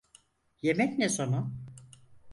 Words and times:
Yemek 0.61 0.97
ne 0.97 1.09
zaman? 1.09 1.53